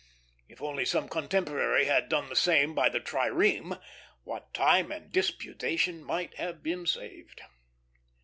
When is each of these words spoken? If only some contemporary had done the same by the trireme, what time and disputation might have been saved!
If 0.49 0.63
only 0.63 0.83
some 0.83 1.07
contemporary 1.07 1.85
had 1.85 2.09
done 2.09 2.27
the 2.27 2.35
same 2.35 2.73
by 2.73 2.89
the 2.89 2.99
trireme, 2.99 3.75
what 4.23 4.51
time 4.51 4.91
and 4.91 5.11
disputation 5.11 6.03
might 6.03 6.33
have 6.37 6.63
been 6.63 6.87
saved! 6.87 7.41